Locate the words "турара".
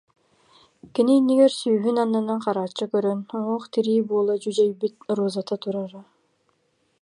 5.63-6.01